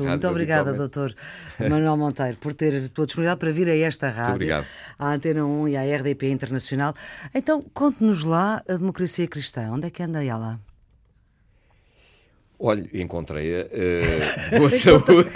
[0.00, 1.14] Muito obrigada, doutor
[1.60, 4.64] Manuel Monteiro, por ter a tua disponibilidade para vir a esta rádio,
[4.98, 6.92] à Antena 1 e à RDP Internacional.
[7.32, 9.70] Então, conte-nos lá a democracia cristã.
[9.70, 10.60] Onde é que anda ela?
[12.58, 15.30] Olha, encontrei-a uh, boa saúde.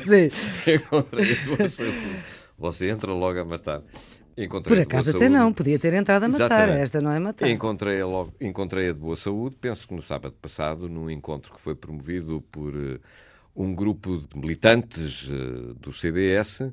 [0.00, 0.72] Sim.
[0.72, 2.16] encontrei-a boa saúde.
[2.58, 3.82] Você entra logo a matar.
[4.34, 6.82] Encontrei Por acaso até não, podia ter entrado a matar, Exatamente.
[6.82, 7.50] esta não é matar.
[7.50, 11.74] Encontrei-a logo, encontrei-a de boa saúde, penso que no sábado passado, num encontro que foi
[11.74, 12.98] promovido por uh,
[13.54, 16.72] um grupo de militantes uh, do CDS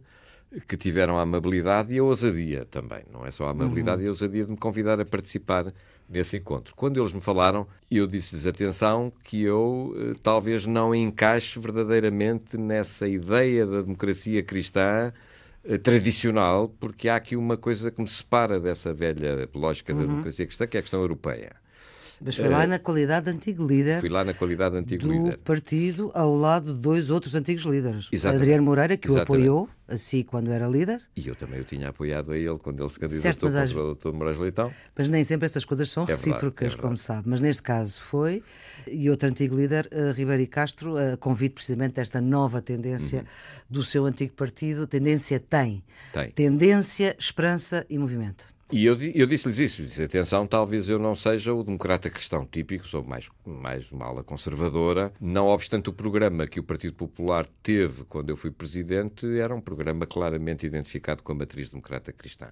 [0.68, 4.06] que tiveram a amabilidade e a ousadia também, não é só a amabilidade uhum.
[4.06, 5.72] e a ousadia de me convidar a participar
[6.10, 6.74] nesse encontro.
[6.76, 13.08] Quando eles me falaram, eu disse-lhes atenção que eu uh, talvez não encaixe verdadeiramente nessa
[13.08, 15.14] ideia da democracia cristã
[15.64, 20.08] eh, tradicional, porque há aqui uma coisa que me separa dessa velha lógica da uhum.
[20.08, 21.52] democracia cristã, que é a questão europeia.
[22.22, 24.00] Mas foi lá eh, na qualidade de antigo líder.
[24.00, 25.38] Fui lá na qualidade de antigo do líder.
[25.40, 28.10] partido ao lado de dois outros antigos líderes.
[28.12, 28.42] Exatamente.
[28.42, 29.30] Adriano Moreira, que Exatamente.
[29.30, 31.02] o apoiou, assim, quando era líder.
[31.16, 33.96] E eu também o tinha apoiado a ele quando ele se candidatou certo, contra o
[33.96, 34.18] Dr.
[34.18, 34.72] Moraes Leitão.
[34.98, 37.30] Mas nem sempre essas coisas são é recíprocas, verdade, é como sabe.
[37.30, 38.44] Mas neste caso foi.
[38.86, 43.26] E outro antigo líder, uh, Ribeiro e Castro, uh, convite precisamente desta nova tendência uhum.
[43.70, 44.86] do seu antigo partido.
[44.86, 45.84] Tendência tem.
[46.12, 46.32] Tem.
[46.32, 48.59] Tendência, esperança e movimento.
[48.72, 52.88] E eu, eu disse-lhes isso, disse, atenção, talvez eu não seja o democrata cristão típico,
[52.88, 58.04] sou mais, mais uma ala conservadora, não obstante o programa que o Partido Popular teve
[58.06, 62.48] quando eu fui presidente, era um programa claramente identificado com a matriz democrata cristã.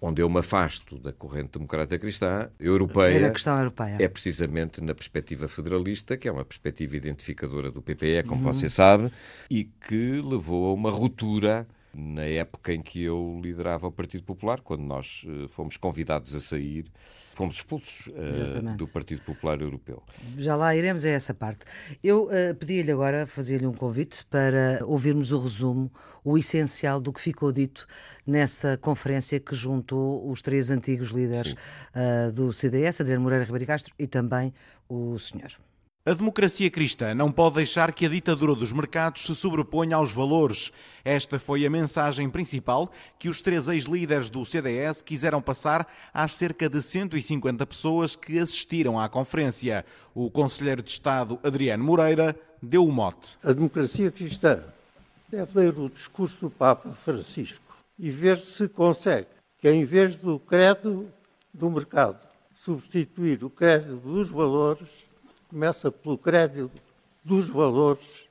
[0.00, 3.98] Onde eu me afasto da corrente democrata cristã europeia, questão europeia.
[4.00, 8.52] é precisamente na perspectiva federalista, que é uma perspectiva identificadora do PPE, como uhum.
[8.52, 9.12] você sabe,
[9.50, 14.60] e que levou a uma ruptura na época em que eu liderava o Partido Popular,
[14.60, 16.90] quando nós uh, fomos convidados a sair,
[17.34, 20.02] fomos expulsos uh, do Partido Popular Europeu.
[20.38, 21.64] Já lá iremos a essa parte.
[22.02, 25.92] Eu uh, pedi-lhe agora, fazer-lhe um convite para ouvirmos o resumo,
[26.24, 27.86] o essencial do que ficou dito
[28.26, 31.54] nessa conferência que juntou os três antigos líderes
[32.34, 34.54] do CDS, Adriano Moreira Ribeiro Castro e também
[34.88, 35.50] o senhor.
[36.04, 40.72] A democracia cristã não pode deixar que a ditadura dos mercados se sobreponha aos valores.
[41.04, 42.90] Esta foi a mensagem principal
[43.20, 48.98] que os três ex-líderes do CDS quiseram passar às cerca de 150 pessoas que assistiram
[48.98, 49.84] à conferência.
[50.12, 53.38] O conselheiro de Estado Adriano Moreira deu o mote.
[53.40, 54.60] A democracia cristã
[55.30, 60.40] deve ler o discurso do Papa Francisco e ver se consegue que, em vez do
[60.40, 61.08] credo
[61.54, 62.18] do mercado,
[62.56, 65.11] substituir o credo dos valores
[65.52, 66.70] começa pelo crédito
[67.22, 68.24] dos valores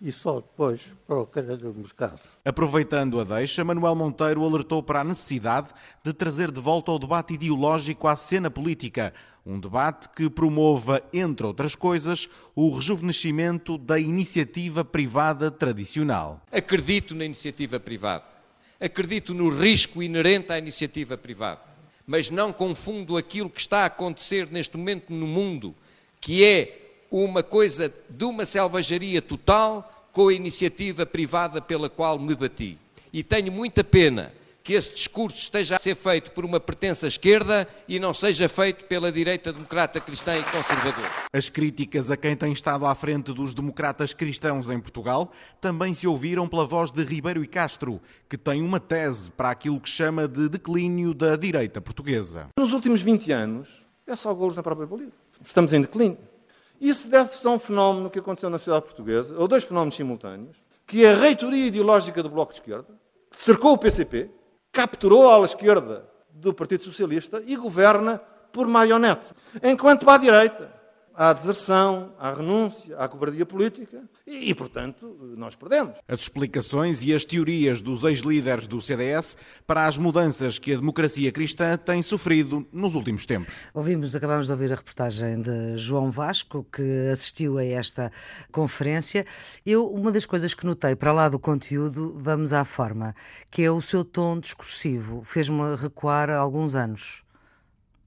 [0.00, 2.20] e só depois para o crédito do mercado.
[2.44, 5.70] Aproveitando a deixa, Manuel Monteiro alertou para a necessidade
[6.04, 9.12] de trazer de volta o debate ideológico à cena política.
[9.44, 16.40] Um debate que promova, entre outras coisas, o rejuvenescimento da iniciativa privada tradicional.
[16.52, 18.24] Acredito na iniciativa privada.
[18.78, 21.60] Acredito no risco inerente à iniciativa privada.
[22.06, 25.74] Mas não confundo aquilo que está a acontecer neste momento no mundo
[26.20, 32.34] que é uma coisa de uma selvageria total com a iniciativa privada pela qual me
[32.34, 32.78] bati.
[33.12, 34.32] E tenho muita pena
[34.68, 38.84] que esse discurso esteja a ser feito por uma pertença esquerda e não seja feito
[38.84, 41.08] pela direita democrata cristã e conservadora.
[41.32, 46.06] As críticas a quem tem estado à frente dos democratas cristãos em Portugal também se
[46.06, 47.98] ouviram pela voz de Ribeiro e Castro,
[48.28, 52.48] que tem uma tese para aquilo que chama de declínio da direita portuguesa.
[52.58, 53.68] Nos últimos 20 anos,
[54.06, 55.27] é só golos na própria política.
[55.44, 56.18] Estamos em declínio.
[56.80, 60.56] Isso deve-se a um fenómeno que aconteceu na sociedade portuguesa, ou dois fenómenos simultâneos,
[60.86, 62.88] que é a reitoria ideológica do Bloco de Esquerda,
[63.30, 64.30] que cercou o PCP,
[64.72, 68.18] capturou a ala esquerda do Partido Socialista e governa
[68.52, 69.32] por marionete.
[69.62, 70.72] Enquanto à direita,
[71.18, 75.96] à deserção, à renúncia, à cobardia política e, e, portanto, nós perdemos.
[76.06, 79.36] As explicações e as teorias dos ex-líderes do CDS
[79.66, 83.66] para as mudanças que a democracia cristã tem sofrido nos últimos tempos.
[83.74, 88.12] Ouvimos, acabamos de ouvir a reportagem de João Vasco, que assistiu a esta
[88.52, 89.26] conferência.
[89.66, 93.12] Eu, uma das coisas que notei, para lá do conteúdo, vamos à forma,
[93.50, 95.24] que é o seu tom discursivo.
[95.24, 97.24] Fez-me recuar há alguns anos.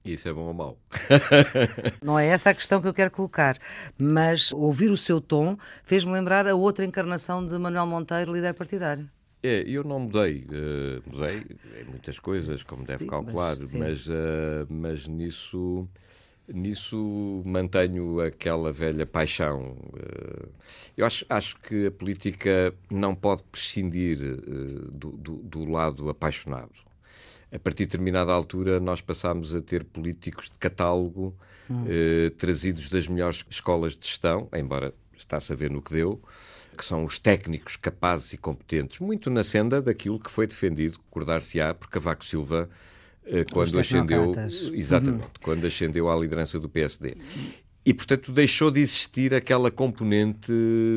[0.04, 0.78] Isso é bom ou mau?
[2.02, 3.56] Não é essa a questão que eu quero colocar,
[3.96, 9.08] mas ouvir o seu tom fez-me lembrar a outra encarnação de Manuel Monteiro, líder partidário.
[9.44, 11.44] É, eu não mudei, uh, mudei
[11.80, 14.12] em muitas coisas, como sim, deve calcular, mas, mas, uh,
[14.68, 15.88] mas, nisso,
[16.46, 19.76] nisso mantenho aquela velha paixão.
[19.94, 20.48] Uh,
[20.96, 24.18] eu acho, acho que a política não pode prescindir
[24.92, 26.91] do, do, do lado apaixonado
[27.52, 31.36] a partir de determinada altura, nós passámos a ter políticos de catálogo
[31.68, 31.84] hum.
[31.86, 36.20] eh, trazidos das melhores escolas de gestão, embora está-se a ver no que deu,
[36.76, 41.74] que são os técnicos capazes e competentes, muito na senda daquilo que foi defendido, recordar-se-á,
[41.74, 42.70] por Cavaco Silva
[43.24, 44.32] eh, quando ascendeu,
[44.72, 45.30] exatamente, uhum.
[45.42, 47.16] quando ascendeu à liderança do PSD.
[47.84, 50.52] E, portanto, deixou de existir aquela componente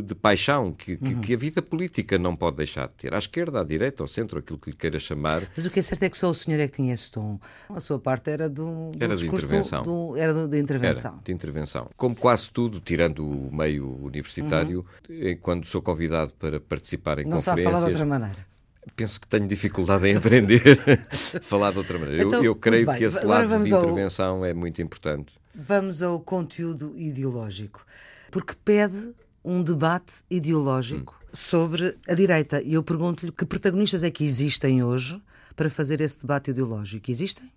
[0.05, 1.21] de paixão que, que, uhum.
[1.21, 3.13] que, a vida política não pode deixar de ter.
[3.13, 5.41] À esquerda, à direita, ao centro, aquilo que lhe queira chamar.
[5.57, 7.39] Mas o que é certo é que só o senhor é que tinha esse tom.
[7.69, 9.81] A sua parte era do, do era de intervenção.
[9.81, 11.13] Do, era de intervenção.
[11.13, 11.89] Era de intervenção.
[11.97, 15.37] Como quase tudo, tirando o meio universitário, uhum.
[15.41, 17.47] quando sou convidado para participar em não conferências...
[17.47, 18.54] Não sabe falar de outra maneira
[18.95, 20.61] penso que tenho dificuldade em aprender
[21.35, 22.23] a falar de outra maneira.
[22.23, 24.45] Então, eu, eu, creio que esse lado de intervenção ao...
[24.45, 25.35] é muito importante.
[25.53, 27.85] Vamos ao conteúdo ideológico,
[28.31, 31.29] porque pede um debate ideológico hum.
[31.31, 32.61] sobre a direita.
[32.61, 35.21] E eu pergunto-lhe que protagonistas é que existem hoje
[35.55, 37.09] para fazer esse debate ideológico?
[37.09, 37.49] Existem?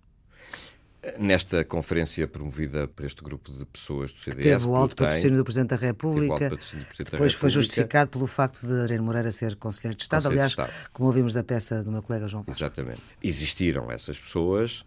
[1.17, 4.43] Nesta conferência promovida por este grupo de pessoas do CDS.
[4.43, 6.51] Teve o alto patrocínio do Presidente da República.
[7.09, 10.23] depois foi justificado pelo facto de Arena Moreira ser Conselheiro de Estado.
[10.23, 10.91] Conselheiro Aliás, de Estado.
[10.91, 12.61] como ouvimos da peça do meu colega João Vasco.
[12.61, 13.01] Exatamente.
[13.23, 14.85] Existiram essas pessoas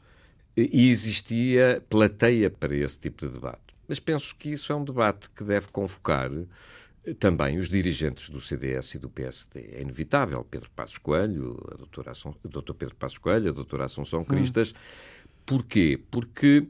[0.54, 3.62] e existia plateia para esse tipo de debate.
[3.88, 8.38] Mas penso que isso é um debate que deve convocar eh, também os dirigentes do
[8.38, 9.60] CDS e do PSD.
[9.72, 10.44] É inevitável.
[10.44, 12.34] Pedro Passos Coelho, a doutora Assun...
[12.44, 14.72] doutor Pedro Passos Coelho, a doutora Assunção Cristas.
[14.72, 15.21] Hum
[15.52, 16.00] Porquê?
[16.10, 16.66] Porque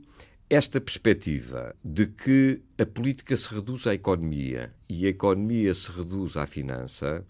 [0.51, 6.37] esta perspectiva de que a política se reduz à economia e a economia se reduz
[6.37, 7.25] à finança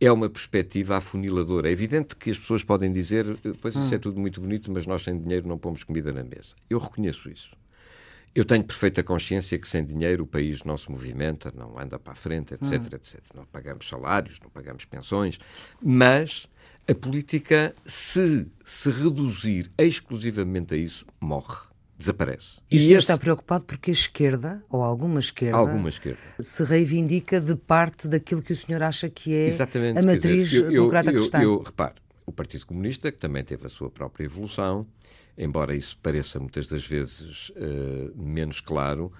[0.00, 1.68] é uma perspectiva afuniladora.
[1.68, 3.26] É evidente que as pessoas podem dizer,
[3.60, 4.00] pois isso é hum.
[4.00, 6.54] tudo muito bonito, mas nós sem dinheiro não pomos comida na mesa.
[6.70, 7.54] Eu reconheço isso.
[8.34, 12.14] Eu tenho perfeita consciência que sem dinheiro o país não se movimenta, não anda para
[12.14, 12.96] a frente, etc, hum.
[12.96, 13.20] etc.
[13.34, 15.38] Não pagamos salários, não pagamos pensões,
[15.78, 16.48] mas
[16.88, 21.66] a política, se se reduzir exclusivamente a isso, morre.
[21.98, 22.60] Desaparece.
[22.70, 23.04] E, e o senhor esse...
[23.04, 28.42] está preocupado porque a esquerda, ou alguma esquerda, alguma esquerda, se reivindica de parte daquilo
[28.42, 31.38] que o senhor acha que é Exatamente, a matriz dizer, eu, democrata eu, cristã.
[31.38, 31.94] Eu, eu, repare,
[32.26, 34.86] o Partido Comunista, que também teve a sua própria evolução,
[35.38, 39.10] embora isso pareça muitas das vezes uh, menos claro,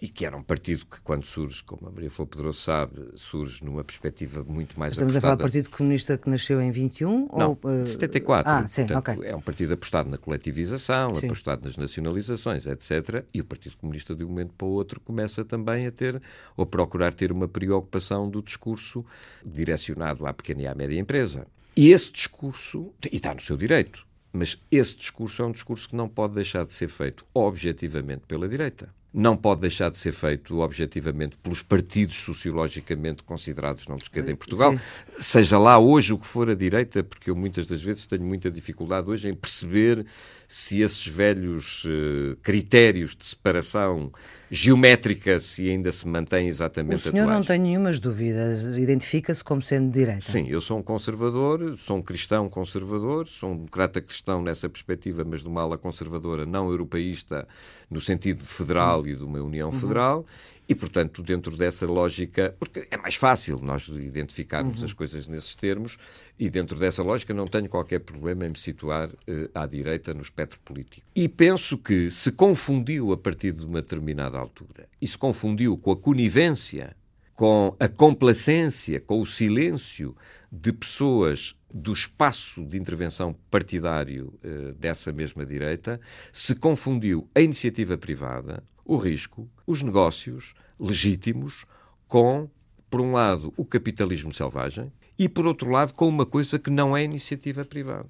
[0.00, 3.64] e que era um partido que, quando surge, como a Maria Flor Pedroso sabe, surge
[3.64, 5.18] numa perspectiva muito mais Estamos apostada...
[5.18, 7.28] a falar do Partido Comunista que nasceu em 21?
[7.36, 8.50] Não, ou, de 74.
[8.50, 11.26] Ah, sim, Portanto, É um partido apostado na coletivização, sim.
[11.26, 13.24] apostado nas nacionalizações, etc.
[13.34, 16.22] E o Partido Comunista, de um momento para o outro, começa também a ter,
[16.56, 19.04] ou procurar ter uma preocupação do discurso
[19.44, 21.46] direcionado à pequena e à média empresa.
[21.76, 25.96] E esse discurso, e está no seu direito, mas esse discurso é um discurso que
[25.96, 30.58] não pode deixar de ser feito objetivamente pela direita não pode deixar de ser feito
[30.58, 34.78] objetivamente pelos partidos sociologicamente considerados não de esquerda em Portugal, Sim.
[35.18, 38.50] seja lá hoje o que for a direita, porque eu muitas das vezes tenho muita
[38.50, 40.06] dificuldade hoje em perceber
[40.46, 44.10] se esses velhos uh, critérios de separação
[44.50, 47.06] geométrica se ainda se mantêm exatamente atuais.
[47.06, 47.38] O senhor atuais.
[47.38, 50.22] não tem nenhumas dúvidas, identifica-se como sendo de direita?
[50.22, 55.22] Sim, eu sou um conservador, sou um cristão conservador, sou um democrata cristão nessa perspectiva,
[55.22, 57.46] mas de uma ala conservadora não europeísta,
[57.90, 59.78] no sentido federal e de uma União uhum.
[59.78, 60.26] Federal,
[60.68, 64.84] e, portanto, dentro dessa lógica, porque é mais fácil nós identificarmos uhum.
[64.84, 65.96] as coisas nesses termos,
[66.38, 69.14] e dentro dessa lógica não tenho qualquer problema em me situar uh,
[69.54, 71.06] à direita no espectro político.
[71.16, 75.92] E penso que se confundiu a partir de uma determinada altura, e se confundiu com
[75.92, 76.94] a conivência,
[77.34, 80.14] com a complacência, com o silêncio
[80.52, 85.98] de pessoas do espaço de intervenção partidário uh, dessa mesma direita,
[86.30, 91.66] se confundiu a iniciativa privada, o risco, os negócios legítimos
[92.08, 92.48] com,
[92.88, 96.96] por um lado, o capitalismo selvagem e, por outro lado, com uma coisa que não
[96.96, 98.08] é iniciativa privada,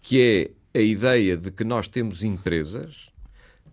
[0.00, 3.10] que é a ideia de que nós temos empresas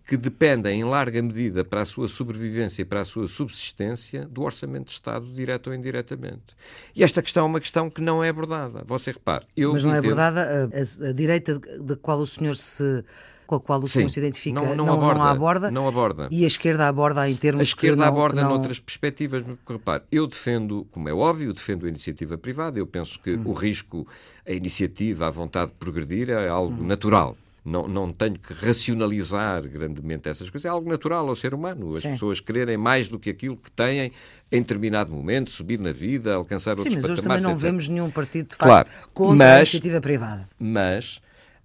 [0.08, 4.40] que dependem em larga medida para a sua sobrevivência e para a sua subsistência do
[4.40, 6.56] orçamento de Estado, direto ou indiretamente.
[6.96, 8.82] E esta questão é uma questão que não é abordada.
[8.86, 9.44] Você repare.
[9.54, 13.04] Eu Mas não é abordada a, a, direita da qual o senhor se
[13.46, 16.28] com a qual o senhor se identifica não, não, não, aborda, não, aborda, não aborda.
[16.30, 18.48] E a esquerda aborda em termos A esquerda que aborda não...
[18.48, 19.44] noutras perspectivas.
[19.66, 22.78] Repare, eu defendo, como é óbvio, defendo a iniciativa privada.
[22.78, 23.42] Eu penso que hum.
[23.44, 24.06] o risco,
[24.46, 26.86] a iniciativa, a vontade de progredir é algo hum.
[26.86, 27.36] natural.
[27.68, 30.64] Não, não tenho que racionalizar grandemente essas coisas.
[30.64, 31.94] É algo natural ao ser humano.
[31.94, 32.12] As Sim.
[32.12, 34.10] pessoas quererem mais do que aquilo que têm
[34.50, 37.18] em determinado momento, subir na vida, alcançar Sim, outros mas patamares.
[37.18, 37.62] Hoje também não etc.
[37.62, 40.48] vemos nenhum partido de facto claro, contra mas, a iniciativa privada.
[40.58, 41.20] Mas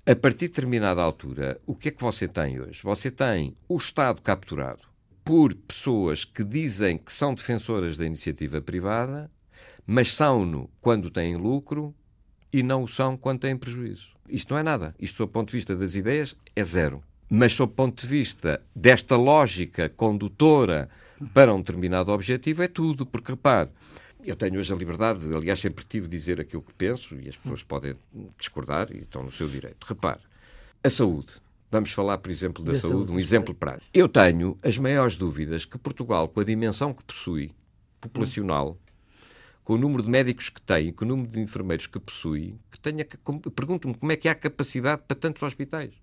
[0.06, 2.82] a partir de determinada altura, o que é que você tem hoje?
[2.84, 4.82] Você tem o Estado capturado
[5.24, 9.32] por pessoas que dizem que são defensoras da iniciativa privada,
[9.88, 11.96] mas são-no quando têm lucro
[12.52, 14.13] e não o são quando têm prejuízo.
[14.30, 14.96] Isto não é nada.
[15.00, 17.04] Isto, sob o ponto de vista das ideias, é zero.
[17.30, 20.90] Mas, sob o ponto de vista desta lógica condutora
[21.34, 23.06] para um determinado objetivo, é tudo.
[23.06, 23.70] Porque, repare,
[24.24, 27.36] eu tenho hoje a liberdade, aliás, sempre tive de dizer aquilo que penso e as
[27.36, 27.96] pessoas podem
[28.38, 29.86] discordar e estão no seu direito.
[29.86, 30.20] Repare,
[30.84, 31.34] a saúde.
[31.70, 33.90] Vamos falar, por exemplo, da, da saúde, saúde, um exemplo prático.
[33.94, 37.52] Eu tenho as maiores dúvidas que Portugal, com a dimensão que possui,
[38.00, 38.78] populacional,
[39.64, 42.80] com o número de médicos que tem, com o número de enfermeiros que possui, que
[42.80, 43.06] tenha.
[43.56, 45.94] Pergunto-me como é que há capacidade para tantos hospitais.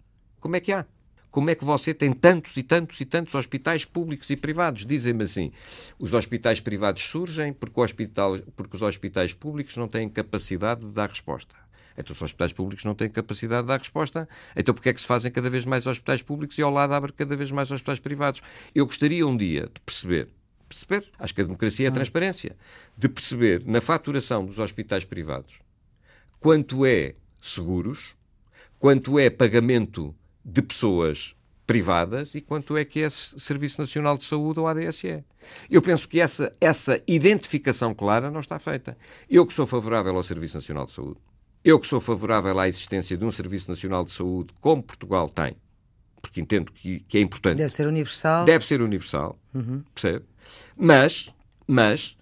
[0.41, 0.87] Como é que há?
[1.31, 4.85] Como é que você tem tantos e tantos e tantos hospitais públicos e privados?
[4.85, 5.53] Dizem-me assim:
[5.99, 11.09] os hospitais privados surgem porque, hospital, porque os hospitais públicos não têm capacidade de dar
[11.09, 11.55] resposta.
[11.97, 14.29] Então, os hospitais públicos não têm capacidade de dar resposta.
[14.57, 17.13] Então, porquê é que se fazem cada vez mais hospitais públicos e ao lado abre
[17.13, 18.41] cada vez mais hospitais privados?
[18.75, 20.29] Eu gostaria um dia de perceber,
[20.71, 22.57] perceber, acho que a democracia é a transparência,
[22.97, 25.61] de perceber na faturação dos hospitais privados
[26.41, 28.17] quanto é seguros,
[28.79, 31.37] quanto é pagamento de pessoas
[31.67, 35.23] privadas e quanto é que é Serviço Nacional de Saúde ou ADSE.
[35.71, 38.97] Eu penso que essa, essa identificação clara não está feita.
[39.29, 41.21] Eu que sou favorável ao Serviço Nacional de Saúde,
[41.63, 45.55] eu que sou favorável à existência de um Serviço Nacional de Saúde como Portugal tem,
[46.21, 47.59] porque entendo que, que é importante.
[47.59, 48.45] Deve ser universal.
[48.45, 49.83] Deve ser universal, uhum.
[49.95, 50.25] percebe?
[50.77, 51.33] Mas,
[51.67, 52.17] mas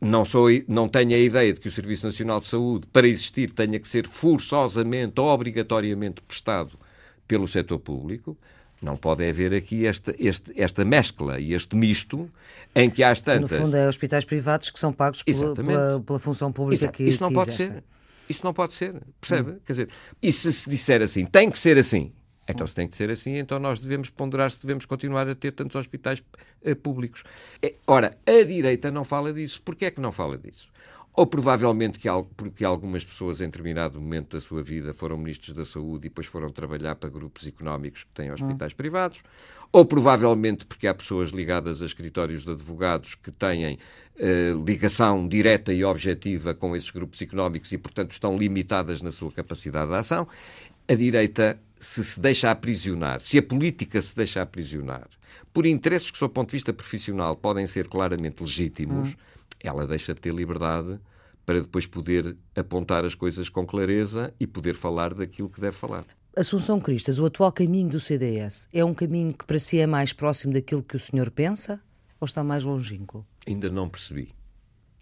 [0.00, 3.50] não, sou, não tenho a ideia de que o Serviço Nacional de Saúde, para existir,
[3.52, 6.78] tenha que ser forçosamente, obrigatoriamente prestado
[7.26, 8.36] pelo setor público,
[8.82, 12.30] não pode haver aqui esta, este, esta mescla e este misto
[12.74, 13.50] em que há tantas...
[13.50, 16.96] No fundo, é hospitais privados que são pagos pela, pela, pela, função pública Exato.
[16.98, 17.76] que Isso não que pode exercem.
[17.76, 17.84] ser.
[18.28, 19.52] Isso não pode ser, percebe?
[19.52, 19.58] Hum.
[19.64, 19.88] Quer dizer,
[20.22, 22.12] e se se disser assim, tem que ser assim,
[22.48, 25.52] então, se tem que ser assim, então nós devemos ponderar se devemos continuar a ter
[25.52, 26.22] tantos hospitais
[26.62, 27.24] uh, públicos.
[27.62, 29.62] É, ora, a direita não fala disso.
[29.62, 30.68] Porquê é que não fala disso?
[31.16, 35.64] Ou provavelmente que, porque algumas pessoas em determinado momento da sua vida foram ministros da
[35.64, 38.76] saúde e depois foram trabalhar para grupos económicos que têm hospitais hum.
[38.76, 39.22] privados,
[39.70, 45.72] ou provavelmente porque há pessoas ligadas a escritórios de advogados que têm uh, ligação direta
[45.72, 50.26] e objetiva com esses grupos económicos e, portanto, estão limitadas na sua capacidade de ação.
[50.88, 55.08] A direita, se se deixa aprisionar, se a política se deixa aprisionar
[55.52, 59.10] por interesses que, do ponto de vista profissional, podem ser claramente legítimos.
[59.10, 61.00] Hum ela deixa de ter liberdade
[61.46, 66.04] para depois poder apontar as coisas com clareza e poder falar daquilo que deve falar.
[66.36, 70.12] Assunção Cristas, o atual caminho do CDS é um caminho que para si é mais
[70.12, 71.80] próximo daquilo que o senhor pensa
[72.20, 73.26] ou está mais longínquo?
[73.46, 74.34] Ainda não percebi,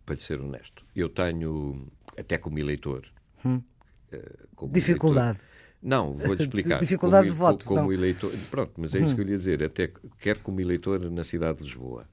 [0.05, 0.85] para ser honesto.
[0.95, 1.87] Eu tenho,
[2.19, 3.03] até como eleitor.
[3.45, 3.63] Hum.
[4.11, 5.39] Eh, como Dificuldade.
[5.39, 5.52] Eleitor,
[5.83, 6.79] não, vou-te explicar.
[6.79, 7.67] Dificuldade como, de voto.
[7.67, 7.93] Como não.
[7.93, 8.31] eleitor.
[8.51, 9.17] Pronto, mas é isso hum.
[9.17, 9.65] que eu ia dizer.
[9.65, 12.09] Até quer como eleitor na cidade de Lisboa,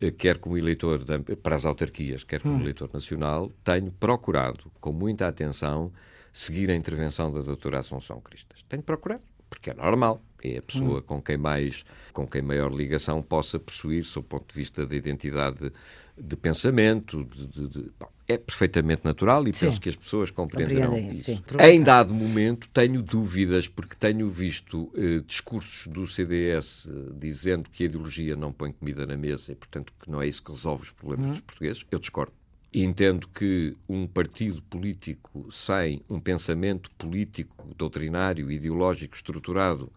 [0.00, 1.04] eh, quer como eleitor
[1.42, 2.60] para as autarquias, quer como hum.
[2.60, 5.92] eleitor nacional, tenho procurado, com muita atenção,
[6.32, 8.64] seguir a intervenção da doutora Assunção Cristas.
[8.68, 10.22] Tenho procurado, porque é normal.
[10.44, 11.02] É a pessoa hum.
[11.02, 14.94] com quem mais, com quem maior ligação possa possuir, sob o ponto de vista da
[14.94, 15.72] identidade
[16.16, 19.66] de pensamento, de, de, de, bom, é perfeitamente natural e sim.
[19.66, 21.32] penso que as pessoas compreenderão isso.
[21.60, 27.84] Em dado momento tenho dúvidas, porque tenho visto eh, discursos do CDS eh, dizendo que
[27.84, 30.84] a ideologia não põe comida na mesa e, portanto, que não é isso que resolve
[30.84, 31.30] os problemas hum.
[31.30, 31.86] dos portugueses.
[31.90, 32.32] Eu discordo.
[32.72, 39.92] E entendo que um partido político sem um pensamento político, doutrinário, ideológico estruturado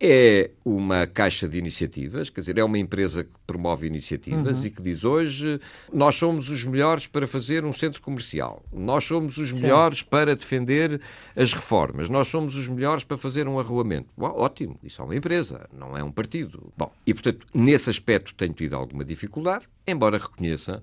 [0.00, 4.66] é uma caixa de iniciativas, quer dizer, é uma empresa que promove iniciativas uhum.
[4.66, 5.60] e que diz hoje
[5.92, 9.62] nós somos os melhores para fazer um centro comercial, nós somos os Sim.
[9.62, 11.00] melhores para defender
[11.34, 14.08] as reformas, nós somos os melhores para fazer um arruamento.
[14.16, 16.72] Bom, ótimo, isso é uma empresa, não é um partido.
[16.76, 20.82] Bom, e portanto, nesse aspecto tenho tido alguma dificuldade, embora reconheça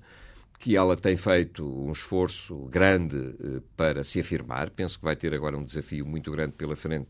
[0.60, 4.70] que ela tem feito um esforço grande eh, para se afirmar.
[4.70, 7.10] Penso que vai ter agora um desafio muito grande pela frente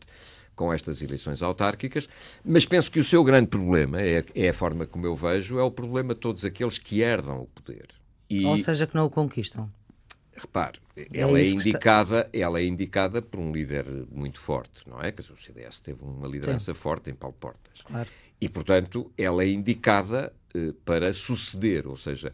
[0.56, 2.08] com estas eleições autárquicas,
[2.44, 5.62] mas penso que o seu grande problema, é, é a forma como eu vejo, é
[5.62, 7.88] o problema de todos aqueles que herdam o poder.
[8.28, 9.70] E, Ou seja, que não o conquistam.
[10.36, 12.38] Repare, é ela, é indicada, está...
[12.38, 15.12] ela é indicada por um líder muito forte, não é?
[15.12, 16.78] Que o CDS teve uma liderança Sim.
[16.78, 17.82] forte em Paulo Portas.
[17.82, 18.08] Claro.
[18.38, 20.32] E, portanto, ela é indicada
[20.84, 22.32] para suceder, ou seja,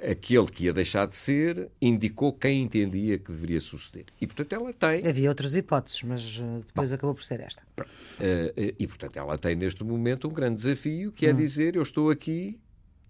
[0.00, 4.06] aquele que ia deixar de ser indicou quem entendia que deveria suceder.
[4.20, 5.06] E, portanto, ela tem.
[5.06, 7.62] Havia outras hipóteses, mas uh, depois Bom, acabou por ser esta.
[7.80, 11.36] Uh, e, portanto, ela tem neste momento um grande desafio que é hum.
[11.36, 12.58] dizer: eu estou aqui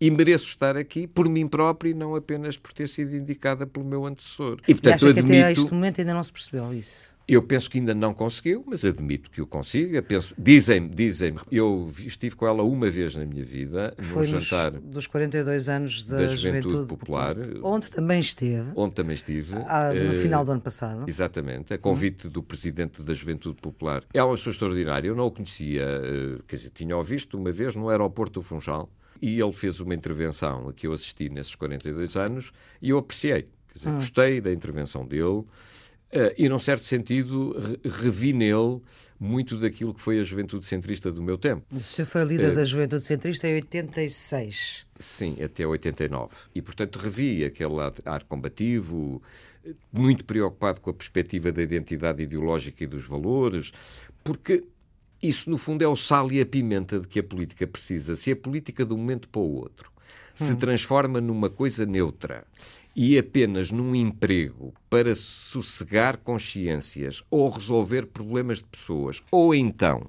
[0.05, 3.87] e mereço estar aqui por mim próprio e não apenas por ter sido indicada pelo
[3.87, 4.59] meu antecessor.
[4.69, 5.27] E, portanto, e acha admito...
[5.27, 7.15] que até a este momento ainda não se percebeu isso?
[7.27, 10.03] Eu penso que ainda não conseguiu, mas admito que o consiga.
[10.03, 14.73] Penso, dizem-me, dizem-me, eu estive com ela uma vez na minha vida, Foi no jantar
[14.73, 18.73] dos 42 anos da, da Juventude, Juventude Popular, Popular, onde também esteve.
[18.77, 19.55] Onde também estive.
[19.67, 21.09] Ah, no uh, final do ano passado.
[21.09, 24.05] Exatamente, a convite do presidente da Juventude Popular.
[24.13, 27.75] É uma pessoa extraordinária, eu não o conhecia, uh, quer dizer, tinha-o visto uma vez
[27.75, 32.17] no aeroporto do Funchal, E ele fez uma intervenção a que eu assisti nesses 42
[32.17, 33.49] anos e eu apreciei.
[33.75, 35.45] Dizer, Gostei da intervenção dele.
[36.15, 38.81] Uh, e, num certo sentido, re revi nele
[39.19, 41.65] muito daquilo que foi a juventude centrista do meu tempo.
[41.75, 44.87] O senhor foi líder uh, da juventude centrista em 86.
[45.01, 46.33] Sim, até 89.
[46.55, 49.21] E, portanto, revi aquele ar combativo,
[49.93, 53.73] muito preocupado com a perspectiva da identidade ideológica e dos valores,
[54.23, 54.63] porque
[55.29, 58.17] isso, no fundo, é o sal e a pimenta de que a política precisa.
[58.17, 60.45] Se a política, de um momento para o outro, hum.
[60.45, 62.45] se transforma numa coisa neutra
[62.97, 70.07] e apenas num emprego para sossegar consciências ou resolver problemas de pessoas, ou então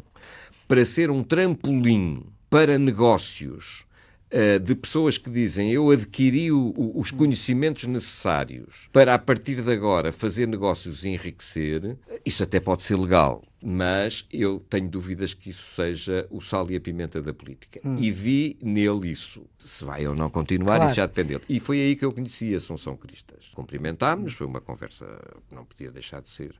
[0.68, 3.86] para ser um trampolim para negócios
[4.32, 9.62] uh, de pessoas que dizem eu adquiri o, o, os conhecimentos necessários para a partir
[9.62, 15.34] de agora fazer negócios e enriquecer, isso até pode ser legal mas eu tenho dúvidas
[15.34, 17.82] que isso seja o sal e a pimenta da política.
[17.84, 17.96] Hum.
[17.98, 19.44] E vi nele isso.
[19.66, 20.86] Se vai ou não continuar, claro.
[20.86, 21.44] isso já depende dele.
[21.50, 23.52] E foi aí que eu conheci a Assunção Cristas.
[23.56, 25.08] Cumprimentámos, foi uma conversa
[25.50, 26.54] que não podia deixar de ser.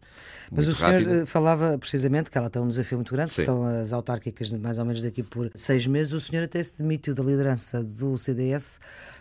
[0.52, 1.22] Mas o senhor rápida.
[1.22, 3.36] Eh, falava precisamente que ela tem um desafio muito grande, Sim.
[3.36, 6.14] que são as autárquicas mais ou menos daqui por seis meses.
[6.14, 8.80] O senhor até se demitiu da liderança do CDS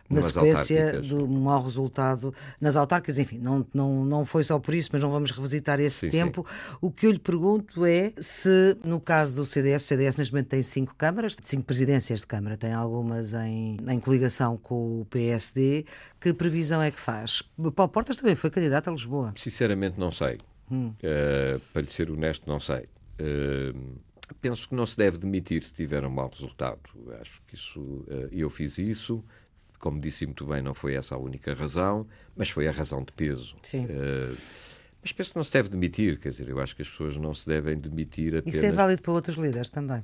[0.08, 3.18] na sequência do mau resultado nas autárquicas.
[3.18, 6.46] Enfim, não, não, não foi só por isso, mas não vamos revisitar esse sim, tempo.
[6.46, 6.76] Sim.
[6.80, 10.49] O que eu lhe pergunto é se, no caso do CDS, o CDS neste momento
[10.49, 15.84] tem cinco câmaras, cinco presidências de Câmara, tem algumas em, em coligação com o PSD.
[16.20, 17.42] Que previsão é que faz?
[17.75, 19.32] Paulo Portas também foi candidato a Lisboa.
[19.37, 20.38] Sinceramente, não sei.
[20.70, 20.88] Hum.
[20.88, 22.88] Uh, para lhe ser honesto, não sei.
[23.20, 23.99] Uh,
[24.40, 26.80] penso que não se deve demitir se tiver um mau resultado.
[27.20, 27.80] Acho que isso.
[27.80, 29.23] Uh, eu fiz isso.
[29.84, 33.12] Como disse muito bem, não foi essa a única razão, mas foi a razão de
[33.12, 33.54] peso.
[33.60, 33.84] Sim.
[33.84, 34.34] Uh,
[35.02, 37.34] mas penso que não se deve demitir, quer dizer, eu acho que as pessoas não
[37.34, 38.54] se devem demitir apenas...
[38.54, 40.02] Isso é válido para outros líderes também.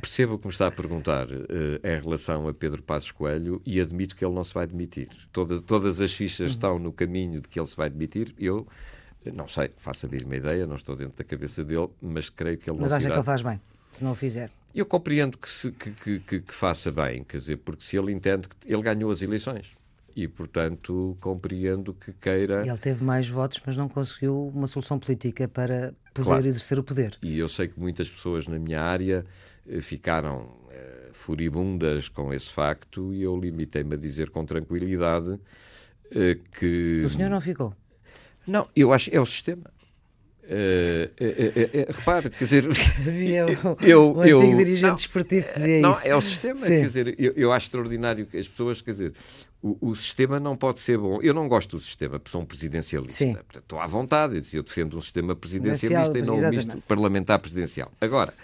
[0.00, 1.44] Percebo o que me está a perguntar uh,
[1.84, 5.10] em relação a Pedro Passos Coelho e admito que ele não se vai demitir.
[5.30, 6.46] Toda, todas as fichas uhum.
[6.46, 8.34] estão no caminho de que ele se vai demitir.
[8.38, 8.66] Eu
[9.30, 12.70] não sei, faço a mesma ideia, não estou dentro da cabeça dele, mas creio que
[12.70, 13.14] ele mas não Mas acha irá...
[13.16, 13.60] que ele faz bem,
[13.90, 14.50] se não o fizer?
[14.74, 18.48] Eu compreendo que, se, que, que, que, faça bem, quer dizer, porque se ele entende
[18.48, 19.72] que ele ganhou as eleições
[20.14, 22.62] e, portanto, compreendo que queira.
[22.66, 26.46] Ele teve mais votos, mas não conseguiu uma solução política para poder claro.
[26.46, 27.18] exercer o poder.
[27.22, 29.24] E eu sei que muitas pessoas na minha área
[29.66, 35.38] eh, ficaram eh, furibundas com esse facto e eu limitei-me a dizer com tranquilidade
[36.10, 37.02] eh, que.
[37.04, 37.74] O senhor não ficou?
[38.46, 39.70] Não, eu acho é o sistema.
[40.44, 45.54] Uh, uh, uh, repare, quer dizer, Havia o, eu, o eu, dirigente não, desportivo que
[45.54, 46.08] dizia não, isso.
[46.08, 46.80] É o sistema, Sim.
[46.80, 49.14] quer dizer, eu, eu, acho extraordinário que as pessoas, quer dizer,
[49.62, 51.20] o, o, sistema não pode ser bom.
[51.22, 53.24] Eu não gosto do sistema, porque sou um presidencialista.
[53.24, 53.34] Sim.
[53.34, 57.92] Portanto, estou à vontade, eu defendo um sistema presidencialista e não um misto parlamentar presidencial.
[58.00, 58.34] Agora,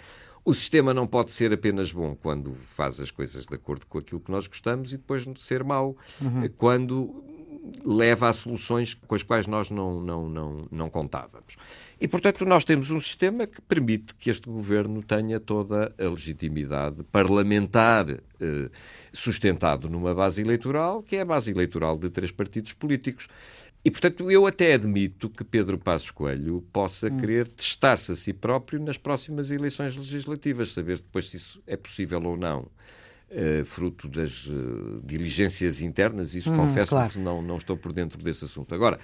[0.45, 4.21] o sistema não pode ser apenas bom quando faz as coisas de acordo com aquilo
[4.21, 6.49] que nós gostamos e depois ser mau uhum.
[6.57, 7.23] quando
[7.83, 11.55] leva a soluções com as quais nós não, não, não, não contávamos.
[12.01, 17.03] E, portanto, nós temos um sistema que permite que este governo tenha toda a legitimidade
[17.03, 18.69] parlamentar eh,
[19.11, 23.27] sustentado numa base eleitoral, que é a base eleitoral de três partidos políticos.
[23.83, 27.17] E, portanto, eu até admito que Pedro Passos Coelho possa hum.
[27.17, 32.21] querer testar-se a si próprio nas próximas eleições legislativas, saber depois se isso é possível
[32.23, 32.67] ou não.
[33.31, 37.11] Uh, fruto das uh, diligências internas, isso hum, confesso claro.
[37.11, 38.73] que não, não estou por dentro desse assunto.
[38.73, 38.99] Agora,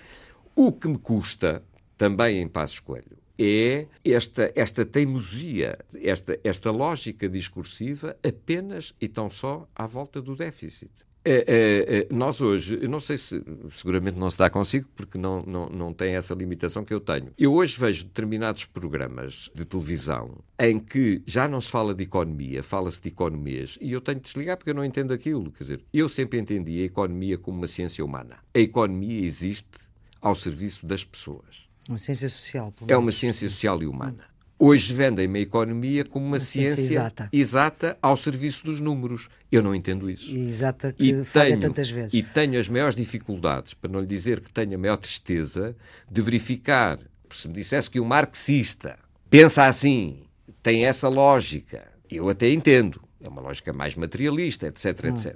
[0.55, 1.61] o que me custa,
[1.95, 9.29] também em Passos Coelho, é esta, esta teimosia, esta, esta lógica discursiva apenas e tão
[9.29, 10.91] só à volta do déficit.
[11.27, 15.17] É, é, é, nós hoje, eu não sei se, seguramente não se dá consigo, porque
[15.17, 17.33] não, não, não tem essa limitação que eu tenho.
[17.35, 22.61] Eu hoje vejo determinados programas de televisão em que já não se fala de economia,
[22.61, 25.51] fala-se de economias, e eu tenho de desligar porque eu não entendo aquilo.
[25.51, 28.37] Quer dizer, eu sempre entendi a economia como uma ciência humana.
[28.53, 29.89] A economia existe
[30.21, 31.67] ao serviço das pessoas.
[31.89, 32.71] Uma ciência social.
[32.87, 34.34] É uma ciência social e humana.
[34.57, 37.29] Hoje vendem-me a economia como uma, ciência, ciência exata.
[37.31, 37.97] exata.
[38.01, 39.27] ao serviço dos números.
[39.51, 40.33] Eu não entendo isso.
[40.33, 42.13] exata que e tenho, tantas vezes.
[42.13, 45.75] E tenho as maiores dificuldades, para não lhe dizer que tenho a maior tristeza,
[46.09, 48.97] de verificar, se me dissesse que um marxista
[49.29, 50.19] pensa assim,
[50.63, 53.01] tem essa lógica, eu até entendo.
[53.21, 55.07] É uma lógica mais materialista, etc, hum.
[55.09, 55.35] etc.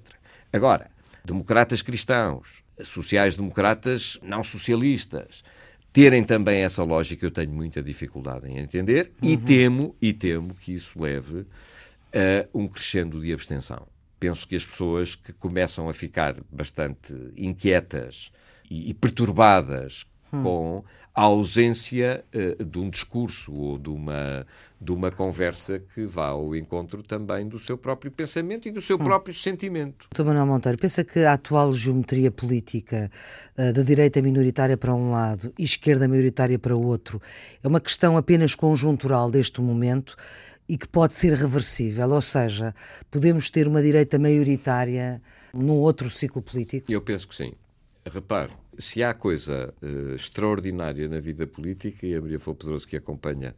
[0.53, 0.89] Agora,
[1.25, 5.43] democratas cristãos, sociais-democratas não socialistas,
[5.91, 9.29] terem também essa lógica, eu tenho muita dificuldade em entender uhum.
[9.29, 11.45] e temo e temo que isso leve
[12.13, 13.87] a um crescendo de abstenção.
[14.19, 18.31] Penso que as pessoas que começam a ficar bastante inquietas
[18.69, 20.43] e, e perturbadas hum.
[20.43, 24.45] com a ausência uh, de um discurso ou de uma,
[24.79, 28.95] de uma conversa que vá ao encontro também do seu próprio pensamento e do seu
[28.95, 29.03] hum.
[29.03, 30.07] próprio sentimento.
[30.13, 30.23] Dr.
[30.23, 33.11] Manuel Monteiro, pensa que a atual geometria política
[33.57, 37.21] uh, da direita minoritária para um lado e esquerda maioritária para o outro
[37.63, 40.15] é uma questão apenas conjuntural deste momento
[40.69, 42.75] e que pode ser reversível, ou seja,
[43.09, 45.19] podemos ter uma direita maioritária
[45.51, 46.91] num outro ciclo político?
[46.91, 47.53] Eu penso que sim.
[48.05, 52.95] Repare, se há coisa uh, extraordinária na vida política, e a Maria Flor Pedroso que
[52.95, 53.55] acompanha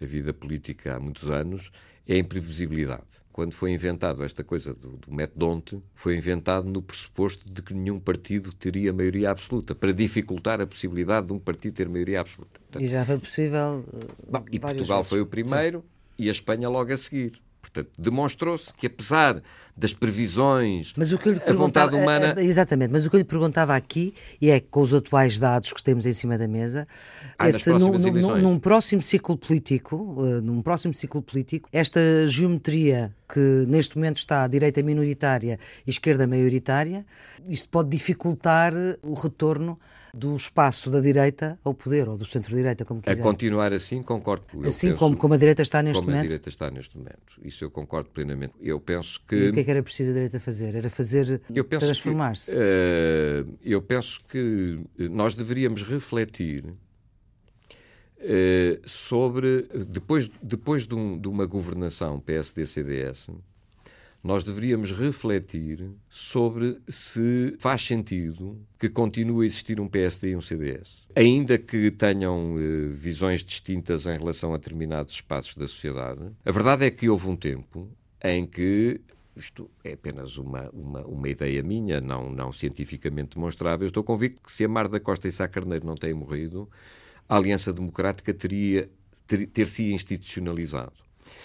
[0.00, 1.70] a vida política há muitos anos,
[2.06, 3.22] é a imprevisibilidade.
[3.30, 8.00] Quando foi inventado esta coisa do, do metodonte, foi inventado no pressuposto de que nenhum
[8.00, 12.60] partido teria maioria absoluta, para dificultar a possibilidade de um partido ter maioria absoluta.
[12.60, 13.84] Portanto, e já foi possível.
[13.92, 15.10] Uh, bom, e Portugal vezes.
[15.10, 15.84] foi o primeiro Sim.
[16.18, 17.40] e a Espanha logo a seguir.
[17.60, 19.40] Portanto, demonstrou-se que, apesar
[19.76, 22.34] das previsões, mas o que eu lhe a vontade humana.
[22.36, 25.38] É, é, exatamente, mas o que eu lhe perguntava aqui, e é com os atuais
[25.38, 26.86] dados que temos em cima da mesa,
[27.38, 33.14] ah, esse, num, num, num, próximo ciclo político, uh, num próximo ciclo político, esta geometria
[33.32, 37.06] que neste momento está à direita minoritária e esquerda maioritária,
[37.48, 39.78] isto pode dificultar o retorno
[40.12, 43.18] do espaço da direita ao poder, ou do centro-direita, como quiser.
[43.18, 44.44] A continuar assim, concordo.
[44.66, 46.20] assim penso, como, como a direita está neste como momento?
[46.20, 47.40] Como a direita está neste momento.
[47.42, 48.52] Isso eu concordo plenamente.
[48.60, 49.50] Eu penso que...
[49.62, 50.74] É que era preciso a direita fazer?
[50.74, 51.40] Era fazer
[51.78, 52.50] transformar-se?
[52.50, 56.64] Uh, eu penso que nós deveríamos refletir
[58.24, 63.30] Uh, sobre, depois, depois de, um, de uma governação PSD-CDS,
[64.22, 70.40] nós deveríamos refletir sobre se faz sentido que continue a existir um PSD e um
[70.40, 71.08] CDS.
[71.16, 76.86] Ainda que tenham uh, visões distintas em relação a determinados espaços da sociedade, a verdade
[76.86, 77.90] é que houve um tempo
[78.22, 79.00] em que
[79.36, 83.86] isto é apenas uma, uma, uma ideia minha, não, não cientificamente demonstrável.
[83.86, 86.68] Estou convicto que se a Mar da Costa e Sá Carneiro não têm morrido,
[87.28, 88.90] a Aliança Democrática teria
[89.26, 90.92] ter, ter se institucionalizado.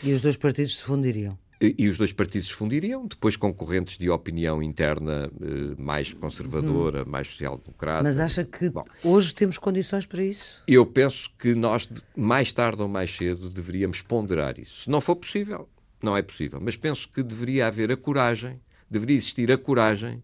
[0.03, 1.37] E os dois partidos se fundiriam?
[1.59, 7.01] E, e os dois partidos se fundiriam, depois concorrentes de opinião interna eh, mais conservadora,
[7.01, 7.09] hum.
[7.09, 8.03] mais social-democrata.
[8.03, 10.61] Mas acha que Bom, hoje temos condições para isso?
[10.67, 14.83] Eu penso que nós, mais tarde ou mais cedo, deveríamos ponderar isso.
[14.83, 15.67] Se não for possível,
[16.07, 20.23] não é possível, mas penso que deveria haver a coragem, deveria existir a coragem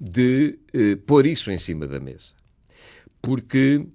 [0.00, 2.34] de eh, pôr isso em cima da mesa.
[3.20, 3.86] Porque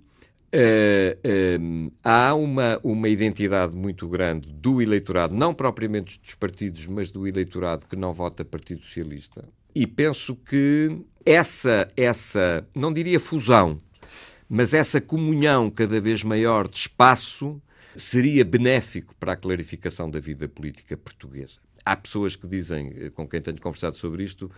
[0.55, 7.27] Uh, há uma, uma identidade muito grande do eleitorado, não propriamente dos partidos, mas do
[7.27, 9.43] eleitorado que não vota Partido Socialista.
[9.73, 13.81] E penso que essa, essa não diria fusão,
[14.47, 17.61] mas essa comunhão cada vez maior de espaço
[17.95, 21.59] seria benéfico para a clarificação da vida política portuguesa.
[21.83, 24.51] Há pessoas que dizem, eh, com quem tenho conversado sobre isto,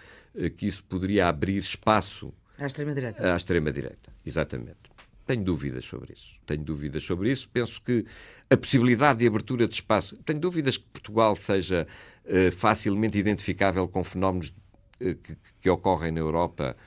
[0.55, 3.33] que isso poderia abrir espaço à extrema-direita.
[3.33, 4.97] À extrema-direita, exatamente.
[5.27, 6.35] Tenho dúvidas sobre isso.
[6.45, 7.49] Tenho dúvidas sobre isso.
[7.49, 8.05] Penso que
[8.49, 10.15] a possibilidade de abertura de espaço.
[10.23, 11.85] Tenho dúvidas que Portugal seja
[12.25, 14.55] uh, facilmente identificável com fenómenos
[15.01, 16.77] uh, que, que, ocorrem na Europa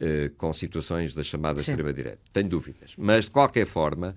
[0.00, 2.20] uh, com situações da chamada extrema-direita.
[2.32, 2.94] Tenho dúvidas.
[2.96, 4.14] Mas, de qualquer forma,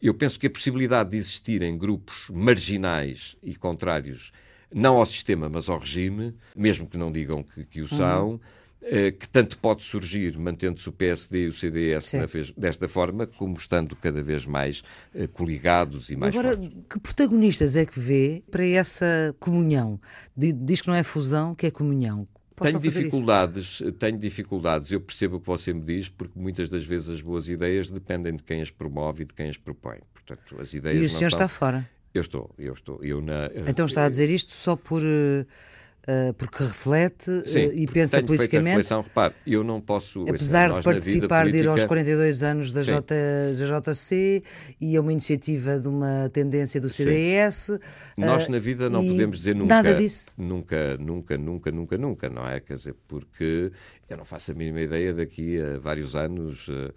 [0.00, 4.30] eu penso que a possibilidade de existirem grupos marginais e contrários,
[4.72, 8.32] não ao sistema, mas ao regime, mesmo que não digam que, que o são.
[8.32, 8.40] Uhum
[8.86, 12.12] eh, que tanto pode surgir mantendo-se o PSD e o CDS
[12.54, 14.82] desta forma, como estando cada vez mais
[15.14, 16.78] uh, coligados e mais Agora, fortes.
[16.90, 19.98] que protagonistas é que vê para essa comunhão?
[20.36, 22.28] Diz que não é fusão, que é comunhão.
[22.56, 23.92] Tenho dificuldades, isso?
[23.92, 24.90] tenho dificuldades.
[24.90, 28.36] Eu percebo o que você me diz, porque muitas das vezes as boas ideias dependem
[28.36, 29.98] de quem as promove e de quem as propõe.
[30.12, 31.46] Portanto, as ideias e o senhor estão...
[31.46, 31.88] está fora?
[32.12, 33.02] Eu estou, eu estou.
[33.02, 33.50] Eu na...
[33.66, 35.02] Então está a dizer isto só por.
[35.02, 35.44] Uh
[36.06, 38.76] Uh, porque reflete uh, Sim, e pensa politicamente.
[38.76, 40.20] Reflexão, repare, eu não posso.
[40.28, 41.62] Apesar de participar, política...
[41.62, 44.42] de ir aos 42 anos da, J, da JC
[44.78, 47.54] e a uma iniciativa de uma tendência do CDS.
[47.54, 47.78] Sim.
[48.18, 49.74] Nós na vida não podemos dizer nunca.
[49.74, 50.34] Nada disso.
[50.36, 52.60] Nunca, nunca, nunca, nunca, nunca, não é?
[52.60, 53.72] Quer dizer, porque
[54.06, 56.68] eu não faço a mínima ideia daqui a vários anos.
[56.68, 56.92] Uh,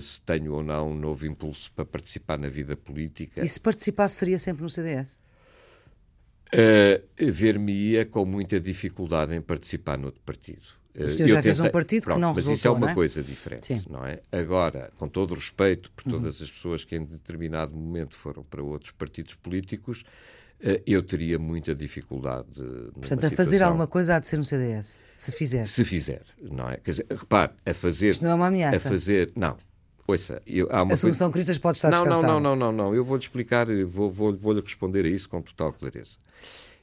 [0.00, 3.40] se tenho ou não um novo impulso para participar na vida política.
[3.40, 5.18] E se participasse, seria sempre no CDS?
[6.54, 10.80] Uh, ver-me-ia com muita dificuldade em participar noutro partido.
[10.98, 12.94] O senhor já fez um partido Pronto, que não resultou, Mas isso é uma é?
[12.94, 13.82] coisa diferente, Sim.
[13.88, 14.20] não é?
[14.32, 16.44] Agora, com todo o respeito por todas uhum.
[16.44, 20.02] as pessoas que em determinado momento foram para outros partidos políticos,
[20.60, 22.48] uh, eu teria muita dificuldade.
[22.94, 25.66] Portanto, a fazer alguma coisa há de ser no CDS, se fizer.
[25.66, 26.76] Se fizer, não é?
[26.78, 28.10] Quer dizer, repare, a fazer.
[28.10, 28.88] Isto não é uma ameaça.
[28.88, 29.56] A fazer, não,
[30.10, 31.32] Ouça, eu, há uma a solução coisa...
[31.32, 32.04] Cristas pode estar não.
[32.04, 32.94] Não, não, não, não, não.
[32.94, 36.18] Eu vou-lhe explicar, vou-lhe vou, vou responder a isso com total clareza.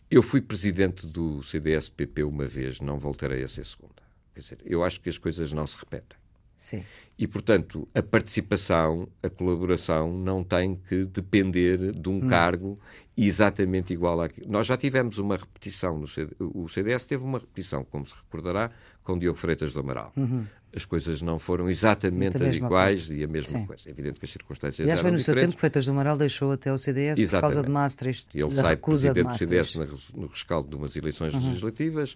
[0.09, 4.01] Eu fui presidente do CDS-PP uma vez, não voltarei a ser segunda.
[4.33, 6.17] Quer dizer, eu acho que as coisas não se repetem.
[6.57, 6.83] Sim.
[7.19, 12.27] E, portanto, a participação, a colaboração não tem que depender de um hum.
[12.27, 12.79] cargo
[13.15, 14.47] exatamente igual àquilo.
[14.49, 18.71] Nós já tivemos uma repetição, no CD, o CDS teve uma repetição, como se recordará,
[19.03, 20.11] com Diogo Freitas do Amaral.
[20.15, 20.45] Uhum.
[20.75, 23.65] As coisas não foram exatamente iguais e a mesma Sim.
[23.65, 23.83] coisa.
[23.87, 25.41] É evidente que as circunstâncias Aliás, eram foi no diferentes.
[25.41, 27.31] seu tempo que Freitas do Amaral deixou até o CDS exatamente.
[27.31, 30.75] por causa de Maastricht, Ele da sai recusa presidente de do CDS no rescaldo de
[30.75, 31.47] umas eleições uhum.
[31.47, 32.15] legislativas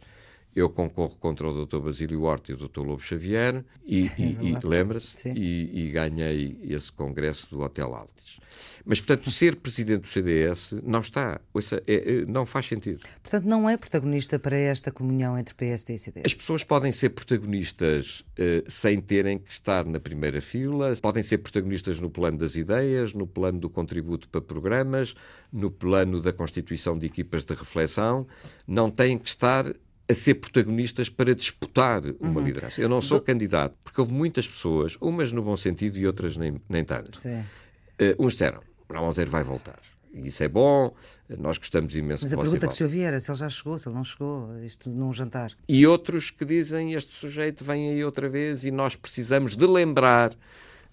[0.55, 1.79] eu concorro contra o Dr.
[1.79, 2.81] Basílio Horta e o Dr.
[2.81, 8.39] Lobo Xavier e, é e, e lembra-se, e, e, ganhei esse congresso do Hotel Altis.
[8.85, 12.99] Mas, portanto, ser presidente do CDS não está, ouça, é, é, não faz sentido.
[13.21, 16.25] Portanto, não é protagonista para esta comunhão entre PSD e CDS?
[16.25, 21.37] As pessoas podem ser protagonistas uh, sem terem que estar na primeira fila, podem ser
[21.37, 25.15] protagonistas no plano das ideias, no plano do contributo para programas,
[25.51, 28.27] no plano da constituição de equipas de reflexão,
[28.67, 29.65] não têm que estar
[30.09, 32.45] a ser protagonistas para disputar uma uhum.
[32.45, 32.81] liderança.
[32.81, 33.25] Eu não sou Do...
[33.25, 37.17] candidato, porque houve muitas pessoas, umas no bom sentido e outras nem, nem tanto.
[37.17, 39.79] Uh, uns disseram, Manuel Monteiro vai voltar.
[40.13, 40.93] E isso é bom,
[41.39, 43.87] nós gostamos imenso Mas a pergunta que se ouvia era se ele já chegou, se
[43.87, 45.51] ele não chegou, isto num jantar.
[45.69, 50.35] E outros que dizem, este sujeito vem aí outra vez e nós precisamos de lembrar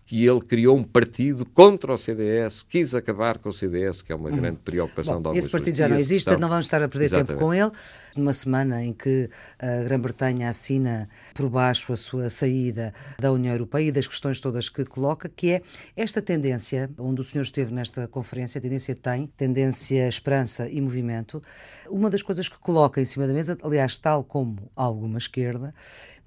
[0.09, 4.14] que ele criou um partido contra o CDS, quis acabar com o CDS, que é
[4.14, 6.83] uma grande preocupação Bom, de algumas Esse partido já não existe, portanto não vamos estar
[6.83, 7.29] a perder Exatamente.
[7.29, 7.71] tempo com ele.
[8.16, 13.88] Numa semana em que a Grã-Bretanha assina por baixo a sua saída da União Europeia
[13.88, 15.62] e das questões todas que coloca, que é
[15.94, 21.42] esta tendência, onde o senhor esteve nesta conferência, a tendência tem, tendência esperança e movimento.
[21.90, 25.75] Uma das coisas que coloca em cima da mesa, aliás, tal como alguma esquerda,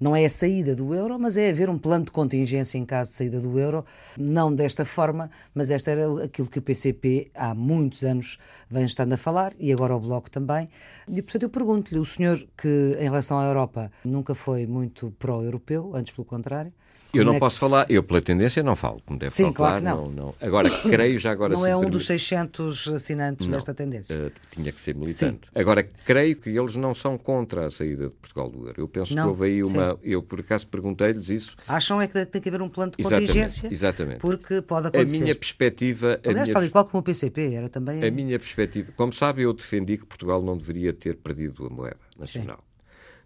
[0.02, 3.10] não é a saída do euro, mas é haver um plano de contingência em caso
[3.10, 3.71] de saída do euro,
[4.18, 8.38] não desta forma, mas esta era aquilo que o PCP há muitos anos
[8.70, 10.68] vem estando a falar e agora o Bloco também.
[11.08, 15.92] E portanto eu pergunto-lhe, o senhor que em relação à Europa nunca foi muito pró-europeu,
[15.94, 16.72] antes pelo contrário,
[17.14, 19.84] eu não é posso falar, eu pela tendência não falo, como deve sim, claro que
[19.84, 20.04] não.
[20.06, 20.34] não, não.
[20.40, 21.54] Agora, creio já agora...
[21.54, 21.92] Não é um permite...
[21.92, 24.16] dos 600 assinantes não, desta tendência.
[24.16, 25.46] Uh, tinha que ser militante.
[25.46, 25.60] Sim.
[25.60, 28.80] Agora, creio que eles não são contra a saída de Portugal do euro.
[28.80, 29.92] Eu penso não, que houve aí uma...
[29.92, 29.98] Sim.
[30.02, 31.56] Eu, por acaso, perguntei-lhes isso.
[31.68, 33.66] Acham é que tem que haver um plano de contingência?
[33.66, 34.20] Exatamente, exatamente.
[34.20, 35.18] Porque pode acontecer.
[35.18, 36.20] A minha perspectiva...
[36.24, 36.54] A Aliás, minha...
[36.54, 38.02] tal e qual como o PCP, era também...
[38.02, 38.92] A minha perspectiva...
[38.96, 42.58] Como sabe, eu defendi que Portugal não deveria ter perdido a moeda nacional.
[42.58, 42.71] Sim.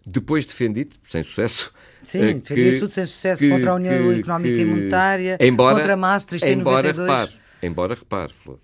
[0.09, 1.73] Depois defendi, sem sucesso.
[2.01, 5.37] Sim, uh, defendi tudo sem sucesso que, contra a União que, Económica que, e Monetária,
[5.41, 7.09] embora, contra Maastricht embora, em 92.
[7.09, 8.57] Repare, embora, repare, Flor,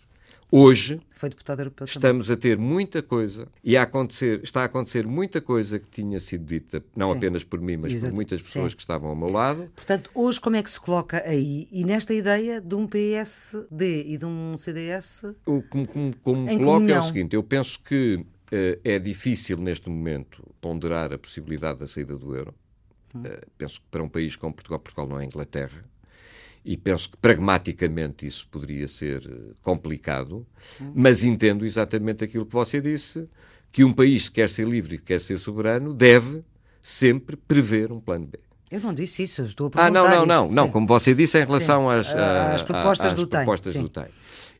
[0.50, 1.02] hoje
[1.86, 2.38] estamos também.
[2.38, 6.46] a ter muita coisa e a acontecer, está a acontecer muita coisa que tinha sido
[6.46, 7.18] dita, não Sim.
[7.18, 8.78] apenas por mim, mas por muitas pessoas Sim.
[8.78, 9.70] que estavam ao meu lado.
[9.76, 14.18] Portanto, hoje como é que se coloca aí, e nesta ideia de um PSD e
[14.18, 15.26] de um CDS?
[15.46, 18.26] O, como como, como coloca é o seguinte, eu penso que
[18.84, 22.54] é difícil neste momento ponderar a possibilidade da saída do euro.
[23.16, 25.86] Uh, penso que para um país como Portugal, Portugal não é Inglaterra,
[26.66, 30.48] e penso que pragmaticamente isso poderia ser eh, complicado,
[30.96, 33.28] mas entendo exatamente aquilo que você disse,
[33.70, 36.42] que um país que quer ser livre e que quer ser soberano deve
[36.82, 38.40] sempre prever um plano B.
[38.72, 41.38] Eu não disse isso, estou a perguntar Ah, não, não, não, não, como você disse
[41.38, 44.06] em relação às, às, propostas, às do, propostas do TEM.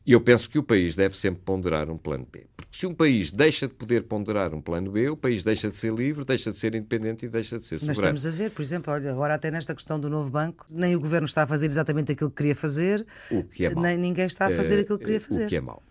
[0.06, 2.46] E eu penso que o país deve sempre ponderar um plano B.
[2.54, 5.76] Porque se um país deixa de poder ponderar um plano B, o país deixa de
[5.76, 8.10] ser livre, deixa de ser independente e deixa de ser soberano.
[8.10, 10.94] Mas estamos a ver, por exemplo, olha, agora até nesta questão do novo banco, nem
[10.94, 13.82] o governo está a fazer exatamente aquilo que queria fazer, o que é mau.
[13.82, 15.46] nem ninguém está a fazer uh, aquilo que queria fazer.
[15.46, 15.82] O que é mau.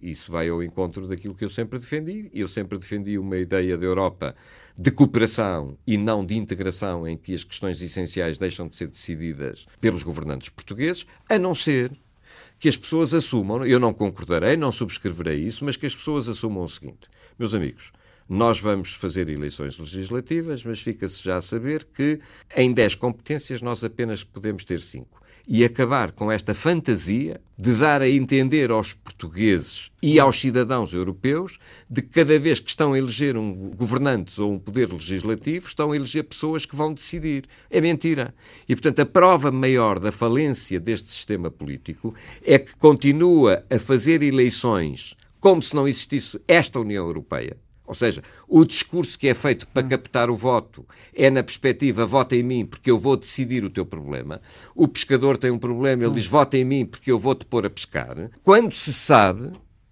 [0.00, 2.30] Isso vai ao encontro daquilo que eu sempre defendi.
[2.32, 4.36] Eu sempre defendi uma ideia da Europa
[4.78, 9.66] de cooperação e não de integração, em que as questões essenciais deixam de ser decididas
[9.80, 11.90] pelos governantes portugueses, a não ser
[12.60, 16.62] que as pessoas assumam, eu não concordarei, não subscreverei isso, mas que as pessoas assumam
[16.62, 17.90] o seguinte: meus amigos,
[18.28, 22.20] nós vamos fazer eleições legislativas, mas fica-se já a saber que
[22.54, 28.00] em 10 competências nós apenas podemos ter 5 e acabar com esta fantasia de dar
[28.00, 32.98] a entender aos portugueses e aos cidadãos europeus de que cada vez que estão a
[32.98, 37.46] eleger um governantes ou um poder legislativo, estão a eleger pessoas que vão decidir.
[37.70, 38.34] É mentira.
[38.68, 44.22] E, portanto, a prova maior da falência deste sistema político é que continua a fazer
[44.22, 47.56] eleições como se não existisse esta União Europeia
[47.90, 52.36] ou seja, o discurso que é feito para captar o voto é na perspectiva vota
[52.36, 54.40] em mim porque eu vou decidir o teu problema.
[54.76, 57.66] O pescador tem um problema, ele diz vota em mim porque eu vou te pôr
[57.66, 58.30] a pescar.
[58.44, 59.50] Quando se sabe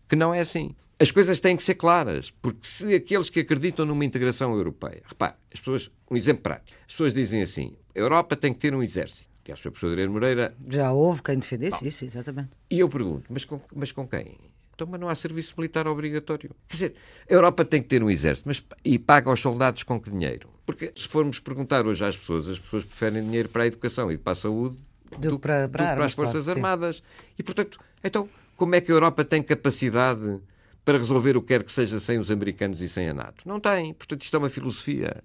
[0.08, 0.76] que não é assim.
[0.96, 5.34] As coisas têm que ser claras, porque se aqueles que acreditam numa integração europeia, repare,
[5.52, 8.82] as pessoas, um exemplo prático, as pessoas dizem assim: a Europa tem que ter um
[8.82, 9.28] exército.
[9.42, 10.54] Que acho que o professor Adriano Moreira.
[10.68, 12.50] Já houve quem defendesse isso, exatamente.
[12.70, 14.38] E eu pergunto, mas com, mas com quem?
[14.78, 16.50] Então, mas não há serviço militar obrigatório.
[16.68, 16.94] Quer dizer,
[17.28, 20.48] a Europa tem que ter um exército, mas e paga aos soldados com que dinheiro?
[20.64, 24.16] Porque se formos perguntar hoje às pessoas, as pessoas preferem dinheiro para a educação e
[24.16, 24.76] para a saúde
[25.18, 26.96] do, do para, para, do, para as Forças claro, Armadas.
[26.96, 27.02] Sim.
[27.40, 30.40] E, portanto, então, como é que a Europa tem capacidade
[30.84, 33.46] para resolver o que quer que seja sem os americanos e sem a NATO.
[33.46, 33.92] Não tem.
[33.92, 35.22] Portanto, isto é uma filosofia.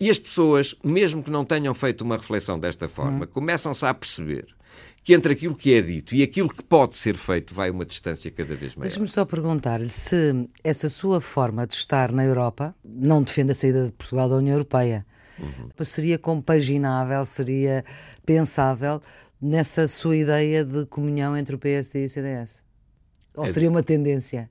[0.00, 3.28] E as pessoas, mesmo que não tenham feito uma reflexão desta forma, hum.
[3.28, 4.48] começam-se a perceber
[5.06, 8.28] que entre aquilo que é dito e aquilo que pode ser feito vai uma distância
[8.28, 8.88] cada vez maior.
[8.88, 13.86] Deixe-me só perguntar-lhe se essa sua forma de estar na Europa não defende a saída
[13.86, 15.06] de Portugal da União Europeia.
[15.38, 15.84] Uhum.
[15.84, 17.84] Seria compaginável, seria
[18.24, 19.00] pensável
[19.40, 22.64] nessa sua ideia de comunhão entre o PSD e o CDS?
[23.36, 24.50] Ou é seria uma tendência?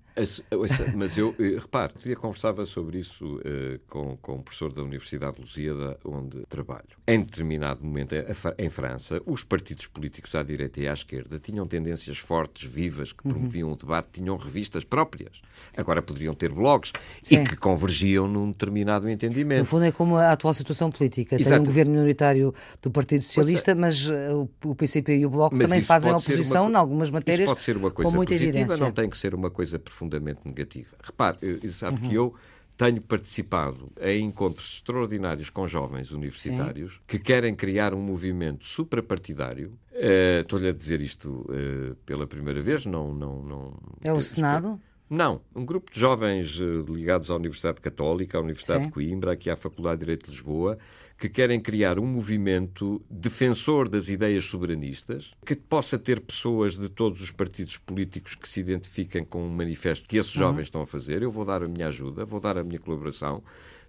[0.96, 5.36] Mas eu, eh, repare, eu conversava sobre isso uh, com, com um professor da Universidade
[5.36, 6.86] de Lusíada, onde trabalho.
[7.06, 8.16] Em determinado momento,
[8.58, 13.28] em França, os partidos políticos à direita e à esquerda tinham tendências fortes, vivas, que
[13.28, 13.74] promoviam uhum.
[13.74, 15.42] o debate, tinham revistas próprias.
[15.76, 17.42] Agora poderiam ter blogs Sim.
[17.42, 19.60] e que convergiam num determinado entendimento.
[19.60, 21.36] No fundo, é como a atual situação política.
[21.36, 21.50] Exato.
[21.50, 23.76] Tem um governo minoritário do Partido Socialista, é.
[23.76, 27.50] mas uh, o PCP e o Bloco mas também fazem oposição em algumas matérias.
[27.50, 28.84] Isso pode ser uma coisa com muita positiva, evidência.
[28.84, 30.96] não tem que ser uma coisa profunda profundamente negativa.
[31.04, 31.38] Repare,
[31.72, 32.10] sabe uhum.
[32.10, 32.34] que eu
[32.78, 37.00] tenho participado em encontros extraordinários com jovens universitários Sim.
[37.08, 39.78] que querem criar um movimento suprapartidário.
[39.94, 43.14] Uh, Estou-lhe a dizer isto uh, pela primeira vez, não...
[43.14, 44.80] não, não é o Senado?
[45.10, 46.58] Não, um grupo de jovens
[46.90, 48.88] ligados à Universidade Católica, à Universidade Sim.
[48.88, 50.80] de Coimbra, aqui à Faculdade de Direito de Lisboa,
[51.18, 57.22] que querem criar um movimento defensor das ideias soberanistas, que possa ter pessoas de todos
[57.22, 60.42] os partidos políticos que se identifiquem com um manifesto que esses uhum.
[60.42, 60.64] jovens uhum.
[60.64, 61.22] estão a fazer.
[61.22, 63.42] Eu vou dar a minha ajuda, vou dar a minha colaboração.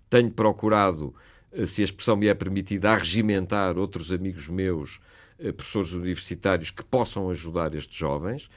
[0.08, 1.12] Tenho procurado,
[1.52, 5.00] eh, se a expressão me é permitida, arregimentar outros amigos meus,
[5.38, 8.48] eh, professores universitários, que possam ajudar estes jovens.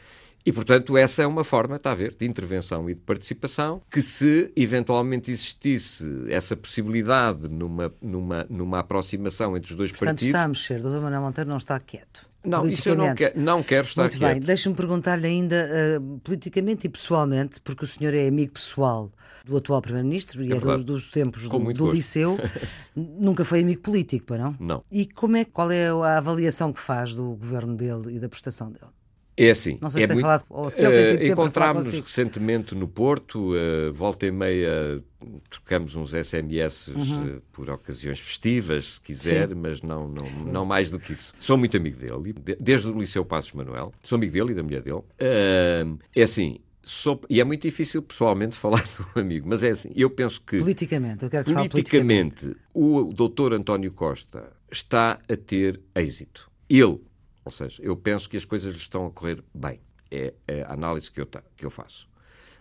[0.49, 4.01] E, portanto, essa é uma forma, está a ver, de intervenção e de participação, que
[4.01, 10.27] se eventualmente existisse essa possibilidade numa, numa, numa aproximação entre os dois portanto, partidos...
[10.27, 11.01] está a mexer, Dr.
[11.01, 12.27] Manuel Monteiro não está quieto.
[12.43, 14.31] Não, isso eu não, quer, não quero estar Muito quieto.
[14.31, 19.12] bem, deixe-me perguntar-lhe ainda, uh, politicamente e pessoalmente, porque o senhor é amigo pessoal
[19.45, 22.39] do atual Primeiro-Ministro e é, é do, dos tempos do, do Liceu,
[22.97, 24.55] nunca foi amigo político, para não?
[24.59, 24.83] Não.
[24.91, 28.71] E como é, qual é a avaliação que faz do governo dele e da prestação
[28.71, 28.98] dele?
[29.39, 29.78] É assim.
[29.82, 30.25] Não sei é se muito...
[30.25, 35.02] falado, ou se ele tem uh, Encontrámos-nos recentemente no Porto, uh, volta e meia
[35.49, 37.38] trocamos uns SMS uhum.
[37.38, 39.56] uh, por ocasiões festivas, se quiser, Sim.
[39.56, 41.34] mas não, não, não mais do que isso.
[41.39, 44.82] Sou muito amigo dele, desde o Liceu Passos Manuel, sou amigo dele e da mulher
[44.82, 44.97] dele.
[44.97, 49.91] Uh, é assim, Sou, e é muito difícil pessoalmente falar do amigo, mas é assim,
[49.95, 50.58] eu penso que...
[50.58, 56.49] Politicamente, eu quero que politicamente, politicamente, o doutor António Costa está a ter êxito.
[56.67, 56.99] Ele,
[57.43, 59.80] ou seja, eu penso que as coisas estão a correr bem.
[60.12, 60.34] É,
[60.67, 62.10] a análise que eu, que eu faço.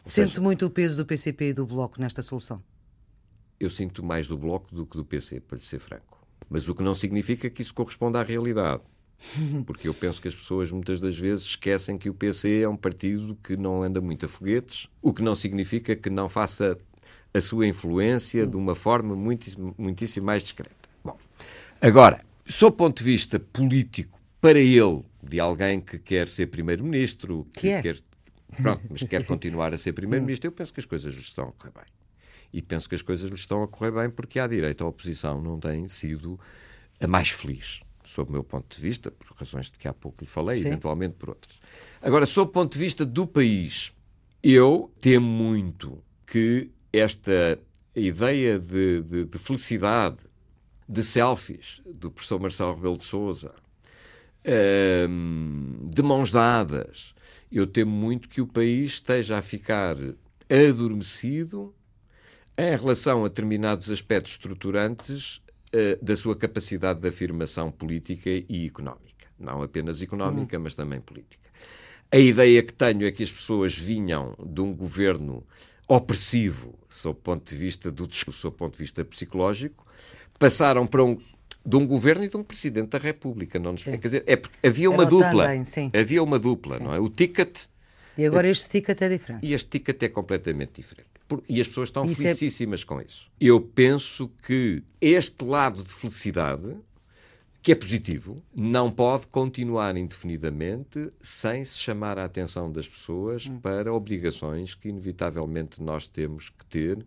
[0.05, 2.63] Ou Sente seja, muito o peso do PCP e do Bloco nesta solução?
[3.59, 6.19] Eu sinto mais do Bloco do que do PC, para lhe ser franco.
[6.49, 8.83] Mas o que não significa que isso corresponda à realidade.
[9.67, 12.77] Porque eu penso que as pessoas muitas das vezes esquecem que o PC é um
[12.77, 16.79] partido que não anda muito a foguetes, o que não significa que não faça
[17.35, 20.77] a sua influência de uma forma muitíssimo, muitíssimo mais discreta.
[21.05, 21.17] Bom,
[21.81, 27.47] agora, sob o ponto de vista político, para ele, de alguém que quer ser primeiro-ministro,
[27.55, 27.83] que, que é.
[27.83, 27.99] quer,
[28.63, 31.53] pronto, mas quer continuar a ser primeiro-ministro, eu penso que as coisas lhe estão a
[31.53, 31.85] correr bem.
[32.53, 35.43] E penso que as coisas lhe estão a correr bem porque à direita a oposição
[35.43, 36.39] não tem sido
[37.01, 40.23] a mais feliz, sob o meu ponto de vista, por razões de que há pouco
[40.23, 40.69] lhe falei, Sim.
[40.69, 41.59] eventualmente por outras.
[42.01, 43.93] Agora, sob o ponto de vista do país,
[44.43, 47.59] eu temo muito que esta
[47.95, 50.21] ideia de, de, de felicidade,
[50.89, 53.05] de selfies, do professor Marcelo Rebelo de
[55.91, 57.15] De mãos dadas.
[57.51, 59.97] Eu temo muito que o país esteja a ficar
[60.51, 61.75] adormecido
[62.57, 69.27] em relação a determinados aspectos estruturantes uh, da sua capacidade de afirmação política e económica.
[69.39, 70.65] Não apenas económica, uhum.
[70.65, 71.49] mas também política.
[72.11, 75.47] A ideia que tenho é que as pessoas vinham de um governo
[75.87, 79.87] opressivo, sob o ponto de vista do discurso, sob o ponto de vista psicológico,
[80.39, 81.19] passaram para um
[81.69, 83.59] de um governo e de um presidente da República.
[83.59, 83.85] Não nos...
[83.85, 85.45] Quer dizer, é porque havia uma Era dupla.
[85.45, 86.83] Também, havia uma dupla, sim.
[86.83, 86.99] não é?
[86.99, 87.67] O ticket.
[88.17, 89.47] E agora este ticket é diferente.
[89.47, 91.11] E este ticket é completamente diferente.
[91.47, 92.85] E as pessoas estão isso é felicíssimas é...
[92.87, 93.31] com isso.
[93.39, 96.75] Eu penso que este lado de felicidade,
[97.61, 103.61] que é positivo, não pode continuar indefinidamente sem se chamar a atenção das pessoas hum.
[103.61, 107.05] para obrigações que, inevitavelmente, nós temos que ter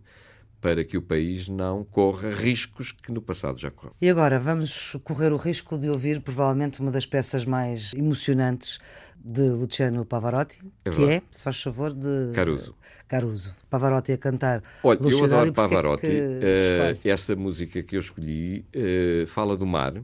[0.62, 3.96] para que o país não corra riscos que no passado já correu.
[4.00, 8.80] E agora vamos correr o risco de ouvir provavelmente uma das peças mais emocionantes
[9.24, 12.76] de Luciano Pavarotti, É que é, se faz favor, de Caruso.
[13.08, 13.56] Caruso.
[13.70, 14.64] Pavarotti a cantar.
[14.84, 16.08] Olha, eu Luciano, adoro e porquê Pavarotti.
[16.08, 17.12] que escolhe?
[17.12, 19.96] esta música que eu escolhi eh, fala do mar,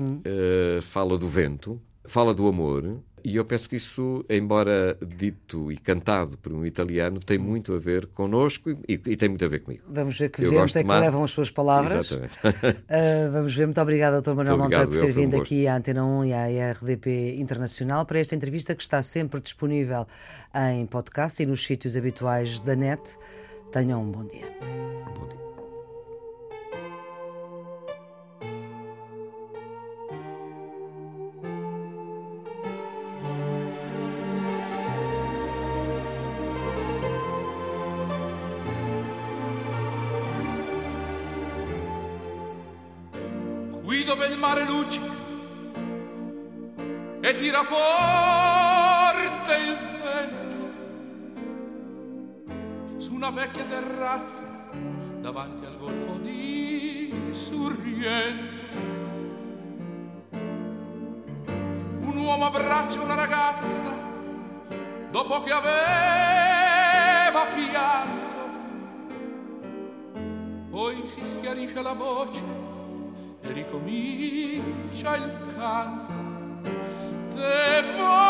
[0.00, 0.20] Hum.
[0.24, 3.00] eh, fala do vento, fala do amor.
[3.24, 7.78] E eu penso que isso, embora dito e cantado por um italiano, tem muito a
[7.78, 9.82] ver connosco e, e tem muito a ver comigo.
[9.88, 11.00] Vamos ver que Eu vento é que mar.
[11.00, 12.12] levam as suas palavras.
[12.12, 12.38] Exatamente.
[12.82, 13.64] Uh, vamos ver.
[13.64, 14.34] Muito obrigada, Dr.
[14.34, 15.42] Manuel Monteiro, por eu, ter um vindo gosto.
[15.42, 20.06] aqui à Antena 1 e à RDP Internacional para esta entrevista que está sempre disponível
[20.70, 23.00] em podcast e nos sítios habituais da net.
[23.72, 24.46] Tenham um bom dia.
[25.18, 25.43] Bom dia.
[44.02, 45.12] Dove il mare luccica
[47.20, 50.72] e tira forte il vento
[52.96, 54.68] su una vecchia terrazza
[55.20, 58.62] davanti al golfo di Sorrento
[62.00, 63.84] un uomo abbraccia una ragazza
[65.14, 68.22] dopo che aveva pianto.
[70.70, 72.42] Poi si schiarisce la voce
[73.52, 76.12] ricomincia il canto.
[77.34, 78.23] Te voglio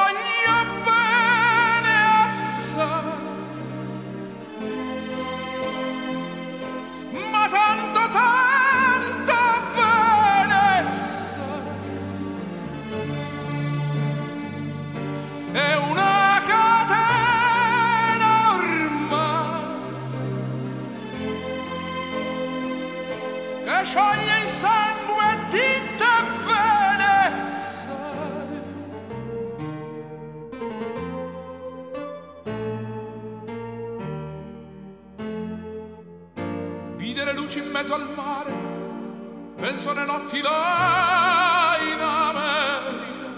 [37.35, 38.53] luci in mezzo al mare,
[39.57, 43.28] penso alle notti là in America,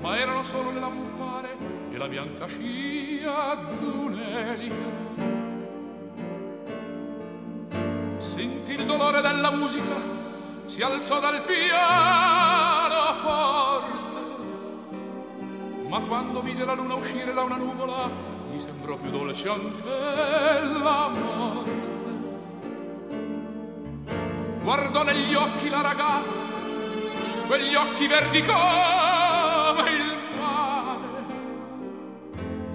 [0.00, 1.56] ma erano solo le lampare
[1.90, 4.98] e la bianca scia d'un'elica.
[8.18, 9.96] Sentì il dolore della musica,
[10.66, 13.98] si alzò dal piano forte.
[15.88, 19.88] Ma quando vide la luna uscire da una nuvola, gli sembrò più dolce anche
[20.82, 21.70] la morte.
[24.62, 26.48] Guardò negli occhi la ragazza,
[27.46, 31.08] quegli occhi verdi come il mare.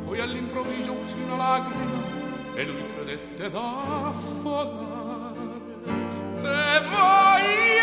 [0.06, 2.02] Poi all'improvviso uscì una lacrima
[2.56, 4.94] e lui credette d'affogare.
[6.42, 7.75] Te voglio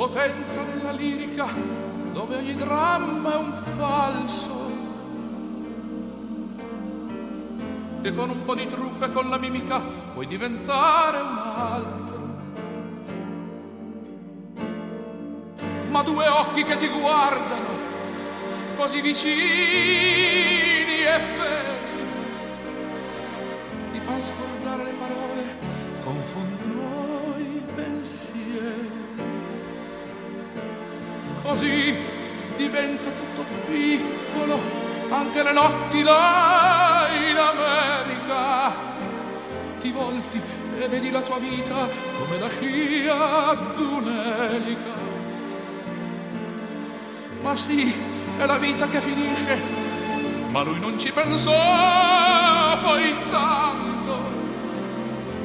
[0.00, 1.46] Potenza della lirica
[2.12, 4.70] dove ogni dramma è un falso
[8.00, 9.78] e con un po' di trucco e con la mimica
[10.14, 12.18] puoi diventare un altro.
[15.90, 17.68] Ma due occhi che ti guardano
[18.76, 21.59] così vicini e feri
[31.50, 31.98] Così
[32.56, 34.56] diventa tutto piccolo,
[35.10, 38.72] anche le notti là in America.
[39.80, 40.40] Ti volti
[40.78, 41.88] e vedi la tua vita
[42.18, 44.94] come la scia d'un'elica.
[47.42, 47.96] Ma sì,
[48.38, 49.58] è la vita che finisce,
[50.50, 51.50] ma lui non ci pensò
[52.80, 54.18] poi tanto.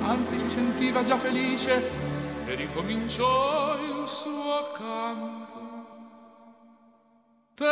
[0.04, 1.90] Anzi si sentiva già felice
[2.46, 5.55] e ricominciò il suo canto.
[7.56, 7.64] Te